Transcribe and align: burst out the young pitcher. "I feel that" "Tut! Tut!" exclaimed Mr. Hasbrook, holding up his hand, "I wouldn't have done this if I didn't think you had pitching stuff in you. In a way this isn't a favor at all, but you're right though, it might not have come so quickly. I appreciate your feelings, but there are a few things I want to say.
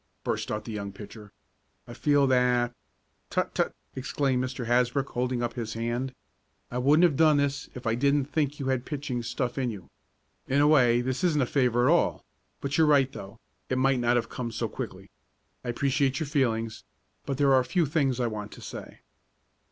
burst 0.23 0.49
out 0.51 0.65
the 0.65 0.71
young 0.71 0.91
pitcher. 0.91 1.31
"I 1.87 1.93
feel 1.93 2.25
that" 2.25 2.73
"Tut! 3.29 3.53
Tut!" 3.53 3.71
exclaimed 3.95 4.43
Mr. 4.43 4.65
Hasbrook, 4.65 5.09
holding 5.09 5.43
up 5.43 5.53
his 5.53 5.73
hand, 5.75 6.15
"I 6.71 6.79
wouldn't 6.79 7.03
have 7.03 7.15
done 7.15 7.37
this 7.37 7.69
if 7.75 7.85
I 7.85 7.93
didn't 7.93 8.25
think 8.25 8.59
you 8.59 8.69
had 8.69 8.83
pitching 8.87 9.21
stuff 9.21 9.59
in 9.59 9.69
you. 9.69 9.91
In 10.47 10.59
a 10.59 10.67
way 10.67 11.01
this 11.01 11.23
isn't 11.23 11.39
a 11.41 11.45
favor 11.45 11.87
at 11.87 11.91
all, 11.91 12.25
but 12.61 12.79
you're 12.79 12.87
right 12.87 13.13
though, 13.13 13.39
it 13.69 13.77
might 13.77 13.99
not 13.99 14.15
have 14.15 14.27
come 14.27 14.51
so 14.51 14.67
quickly. 14.67 15.11
I 15.63 15.69
appreciate 15.69 16.19
your 16.19 16.25
feelings, 16.25 16.83
but 17.27 17.37
there 17.37 17.53
are 17.53 17.59
a 17.61 17.63
few 17.63 17.85
things 17.85 18.19
I 18.19 18.25
want 18.25 18.51
to 18.53 18.61
say. 18.61 19.01